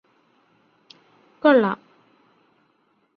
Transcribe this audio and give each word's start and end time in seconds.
കൊള്ളാം 1.43 1.77